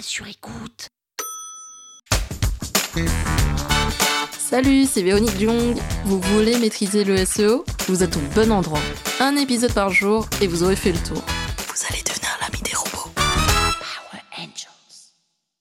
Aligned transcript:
sur 0.00 0.26
écoute. 0.26 0.88
Salut, 4.38 4.84
c'est 4.84 5.02
Véronique 5.02 5.38
Jung. 5.38 5.76
Vous 6.04 6.20
voulez 6.20 6.58
maîtriser 6.58 7.04
le 7.04 7.24
SEO 7.24 7.64
Vous 7.88 8.02
êtes 8.02 8.16
au 8.16 8.20
bon 8.34 8.52
endroit. 8.52 8.80
Un 9.20 9.36
épisode 9.36 9.72
par 9.72 9.90
jour 9.90 10.26
et 10.40 10.46
vous 10.46 10.62
aurez 10.62 10.76
fait 10.76 10.92
le 10.92 10.98
tour. 10.98 11.22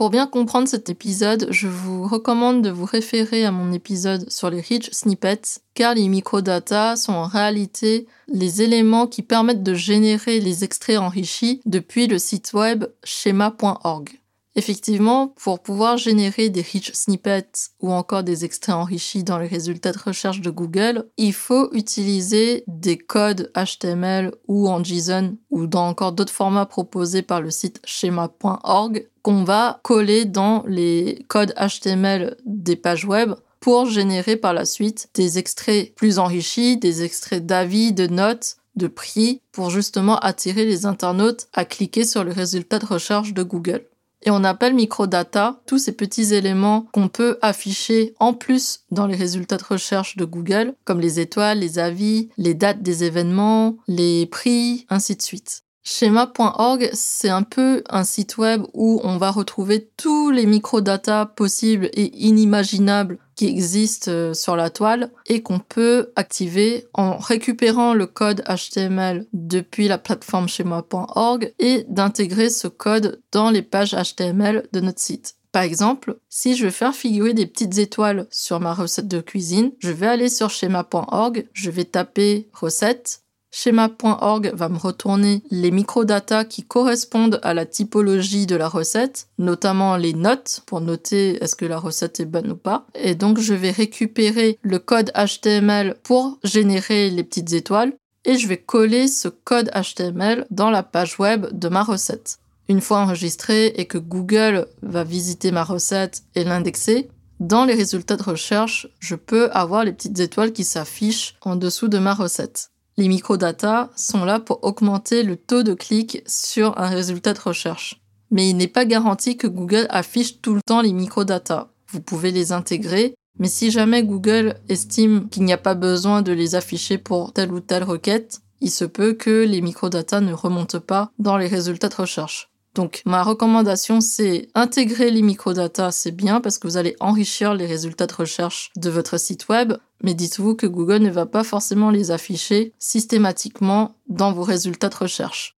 Pour 0.00 0.08
bien 0.08 0.26
comprendre 0.26 0.66
cet 0.66 0.88
épisode, 0.88 1.48
je 1.50 1.68
vous 1.68 2.08
recommande 2.08 2.62
de 2.62 2.70
vous 2.70 2.86
référer 2.86 3.44
à 3.44 3.52
mon 3.52 3.70
épisode 3.70 4.30
sur 4.30 4.48
les 4.48 4.62
rich 4.62 4.88
snippets, 4.92 5.60
car 5.74 5.94
les 5.94 6.08
microdata 6.08 6.96
sont 6.96 7.12
en 7.12 7.26
réalité 7.26 8.06
les 8.26 8.62
éléments 8.62 9.06
qui 9.06 9.20
permettent 9.20 9.62
de 9.62 9.74
générer 9.74 10.40
les 10.40 10.64
extraits 10.64 10.96
enrichis 10.96 11.60
depuis 11.66 12.06
le 12.06 12.18
site 12.18 12.54
web 12.54 12.86
schema.org. 13.04 14.19
Effectivement, 14.56 15.28
pour 15.28 15.60
pouvoir 15.60 15.96
générer 15.96 16.48
des 16.48 16.60
rich 16.60 16.92
snippets 16.92 17.70
ou 17.80 17.92
encore 17.92 18.24
des 18.24 18.44
extraits 18.44 18.74
enrichis 18.74 19.22
dans 19.22 19.38
les 19.38 19.46
résultats 19.46 19.92
de 19.92 19.98
recherche 19.98 20.40
de 20.40 20.50
Google, 20.50 21.06
il 21.16 21.32
faut 21.32 21.72
utiliser 21.72 22.64
des 22.66 22.98
codes 22.98 23.52
HTML 23.54 24.32
ou 24.48 24.68
en 24.68 24.82
JSON 24.82 25.36
ou 25.50 25.68
dans 25.68 25.86
encore 25.86 26.12
d'autres 26.12 26.32
formats 26.32 26.66
proposés 26.66 27.22
par 27.22 27.40
le 27.40 27.50
site 27.50 27.80
schema.org 27.84 29.08
qu'on 29.22 29.44
va 29.44 29.80
coller 29.84 30.24
dans 30.24 30.64
les 30.66 31.24
codes 31.28 31.54
HTML 31.54 32.36
des 32.44 32.76
pages 32.76 33.04
web 33.04 33.34
pour 33.60 33.86
générer 33.86 34.36
par 34.36 34.54
la 34.54 34.64
suite 34.64 35.10
des 35.14 35.38
extraits 35.38 35.94
plus 35.94 36.18
enrichis, 36.18 36.76
des 36.76 37.04
extraits 37.04 37.44
d'avis, 37.44 37.92
de 37.92 38.06
notes, 38.06 38.56
de 38.76 38.86
prix, 38.86 39.42
pour 39.52 39.70
justement 39.70 40.18
attirer 40.18 40.64
les 40.64 40.86
internautes 40.86 41.48
à 41.52 41.64
cliquer 41.64 42.04
sur 42.04 42.24
le 42.24 42.32
résultat 42.32 42.78
de 42.78 42.86
recherche 42.86 43.34
de 43.34 43.42
Google. 43.42 43.84
Et 44.22 44.30
on 44.30 44.44
appelle 44.44 44.74
microdata 44.74 45.60
tous 45.66 45.78
ces 45.78 45.92
petits 45.92 46.34
éléments 46.34 46.86
qu'on 46.92 47.08
peut 47.08 47.38
afficher 47.40 48.14
en 48.20 48.34
plus 48.34 48.80
dans 48.90 49.06
les 49.06 49.16
résultats 49.16 49.56
de 49.56 49.64
recherche 49.64 50.16
de 50.16 50.24
Google, 50.24 50.74
comme 50.84 51.00
les 51.00 51.20
étoiles, 51.20 51.60
les 51.60 51.78
avis, 51.78 52.28
les 52.36 52.54
dates 52.54 52.82
des 52.82 53.04
événements, 53.04 53.76
les 53.88 54.26
prix, 54.26 54.86
ainsi 54.90 55.16
de 55.16 55.22
suite. 55.22 55.62
Schema.org, 55.82 56.90
c'est 56.92 57.30
un 57.30 57.42
peu 57.42 57.82
un 57.88 58.04
site 58.04 58.36
web 58.36 58.62
où 58.74 59.00
on 59.02 59.16
va 59.16 59.30
retrouver 59.30 59.90
tous 59.96 60.30
les 60.30 60.44
microdata 60.44 61.24
possibles 61.24 61.88
et 61.94 62.26
inimaginables 62.26 63.18
qui 63.40 63.46
existent 63.46 64.10
euh, 64.10 64.34
sur 64.34 64.54
la 64.54 64.68
toile 64.68 65.10
et 65.24 65.40
qu'on 65.40 65.60
peut 65.60 66.12
activer 66.14 66.84
en 66.92 67.16
récupérant 67.16 67.94
le 67.94 68.04
code 68.04 68.44
HTML 68.46 69.24
depuis 69.32 69.88
la 69.88 69.96
plateforme 69.96 70.46
schema.org 70.46 71.54
et 71.58 71.86
d'intégrer 71.88 72.50
ce 72.50 72.68
code 72.68 73.22
dans 73.32 73.48
les 73.48 73.62
pages 73.62 73.96
HTML 73.96 74.68
de 74.74 74.80
notre 74.80 75.00
site. 75.00 75.36
Par 75.52 75.62
exemple, 75.62 76.18
si 76.28 76.54
je 76.54 76.66
veux 76.66 76.70
faire 76.70 76.94
figurer 76.94 77.32
des 77.32 77.46
petites 77.46 77.78
étoiles 77.78 78.26
sur 78.30 78.60
ma 78.60 78.74
recette 78.74 79.08
de 79.08 79.22
cuisine, 79.22 79.72
je 79.78 79.90
vais 79.90 80.06
aller 80.06 80.28
sur 80.28 80.50
schema.org, 80.50 81.48
je 81.54 81.70
vais 81.70 81.84
taper 81.84 82.46
recette, 82.52 83.22
Schema.org 83.52 84.52
va 84.54 84.68
me 84.68 84.78
retourner 84.78 85.42
les 85.50 85.70
microdata 85.70 86.44
qui 86.44 86.62
correspondent 86.62 87.40
à 87.42 87.52
la 87.52 87.66
typologie 87.66 88.46
de 88.46 88.56
la 88.56 88.68
recette, 88.68 89.26
notamment 89.38 89.96
les 89.96 90.12
notes 90.12 90.62
pour 90.66 90.80
noter 90.80 91.42
est-ce 91.42 91.56
que 91.56 91.64
la 91.64 91.78
recette 91.78 92.20
est 92.20 92.26
bonne 92.26 92.52
ou 92.52 92.56
pas. 92.56 92.86
Et 92.94 93.14
donc 93.14 93.38
je 93.40 93.54
vais 93.54 93.70
récupérer 93.72 94.58
le 94.62 94.78
code 94.78 95.12
HTML 95.14 95.96
pour 96.02 96.38
générer 96.44 97.10
les 97.10 97.24
petites 97.24 97.52
étoiles 97.52 97.92
et 98.24 98.36
je 98.36 98.46
vais 98.46 98.58
coller 98.58 99.08
ce 99.08 99.28
code 99.28 99.70
HTML 99.70 100.46
dans 100.50 100.70
la 100.70 100.82
page 100.82 101.18
web 101.18 101.46
de 101.52 101.68
ma 101.68 101.82
recette. 101.82 102.38
Une 102.68 102.80
fois 102.80 102.98
enregistré 102.98 103.66
et 103.66 103.86
que 103.86 103.98
Google 103.98 104.68
va 104.82 105.02
visiter 105.02 105.50
ma 105.50 105.64
recette 105.64 106.22
et 106.36 106.44
l'indexer, 106.44 107.08
dans 107.40 107.64
les 107.64 107.74
résultats 107.74 108.16
de 108.16 108.22
recherche, 108.22 108.86
je 109.00 109.14
peux 109.14 109.50
avoir 109.50 109.82
les 109.82 109.92
petites 109.92 110.20
étoiles 110.20 110.52
qui 110.52 110.62
s'affichent 110.62 111.36
en 111.40 111.56
dessous 111.56 111.88
de 111.88 111.98
ma 111.98 112.14
recette. 112.14 112.70
Les 113.00 113.08
microdata 113.08 113.88
sont 113.96 114.26
là 114.26 114.40
pour 114.40 114.62
augmenter 114.62 115.22
le 115.22 115.36
taux 115.36 115.62
de 115.62 115.72
clic 115.72 116.22
sur 116.26 116.78
un 116.78 116.88
résultat 116.88 117.32
de 117.32 117.40
recherche. 117.40 118.02
Mais 118.30 118.50
il 118.50 118.58
n'est 118.58 118.68
pas 118.68 118.84
garanti 118.84 119.38
que 119.38 119.46
Google 119.46 119.86
affiche 119.88 120.42
tout 120.42 120.52
le 120.52 120.60
temps 120.60 120.82
les 120.82 120.92
microdata. 120.92 121.72
Vous 121.90 122.02
pouvez 122.02 122.30
les 122.30 122.52
intégrer, 122.52 123.14
mais 123.38 123.48
si 123.48 123.70
jamais 123.70 124.02
Google 124.02 124.56
estime 124.68 125.30
qu'il 125.30 125.44
n'y 125.44 125.52
a 125.54 125.56
pas 125.56 125.74
besoin 125.74 126.20
de 126.20 126.32
les 126.32 126.56
afficher 126.56 126.98
pour 126.98 127.32
telle 127.32 127.54
ou 127.54 127.60
telle 127.60 127.84
requête, 127.84 128.42
il 128.60 128.70
se 128.70 128.84
peut 128.84 129.14
que 129.14 129.46
les 129.46 129.62
microdata 129.62 130.20
ne 130.20 130.34
remontent 130.34 130.80
pas 130.80 131.10
dans 131.18 131.38
les 131.38 131.48
résultats 131.48 131.88
de 131.88 131.94
recherche. 131.94 132.50
Donc 132.74 133.02
ma 133.04 133.22
recommandation 133.22 134.00
c'est 134.00 134.48
intégrer 134.54 135.10
les 135.10 135.22
microdata, 135.22 135.90
c'est 135.90 136.12
bien 136.12 136.40
parce 136.40 136.58
que 136.58 136.68
vous 136.68 136.76
allez 136.76 136.94
enrichir 137.00 137.54
les 137.54 137.66
résultats 137.66 138.06
de 138.06 138.14
recherche 138.14 138.70
de 138.76 138.90
votre 138.90 139.18
site 139.18 139.48
web, 139.48 139.74
mais 140.02 140.14
dites-vous 140.14 140.54
que 140.54 140.66
Google 140.66 141.02
ne 141.02 141.10
va 141.10 141.26
pas 141.26 141.42
forcément 141.42 141.90
les 141.90 142.10
afficher 142.12 142.72
systématiquement 142.78 143.96
dans 144.08 144.32
vos 144.32 144.44
résultats 144.44 144.88
de 144.88 144.96
recherche. 144.96 145.56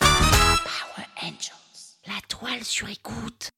Power 0.00 1.06
Angels. 1.22 1.98
La 2.06 2.20
toile 2.28 2.64
sur 2.64 2.88
écoute. 2.88 3.50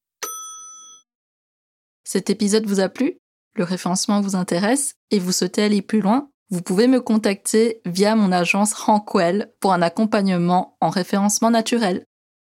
Cet 2.04 2.30
épisode 2.30 2.66
vous 2.66 2.80
a 2.80 2.88
plu? 2.88 3.18
Le 3.54 3.64
référencement 3.64 4.20
vous 4.20 4.34
intéresse? 4.36 4.94
Et 5.10 5.20
vous 5.20 5.32
souhaitez 5.32 5.62
aller 5.62 5.82
plus 5.82 6.00
loin? 6.00 6.28
Vous 6.50 6.62
pouvez 6.62 6.88
me 6.88 7.00
contacter 7.00 7.80
via 7.86 8.16
mon 8.16 8.32
agence 8.32 8.74
Rankwell 8.74 9.52
pour 9.60 9.72
un 9.72 9.82
accompagnement 9.82 10.76
en 10.80 10.90
référencement 10.90 11.50
naturel. 11.50 12.04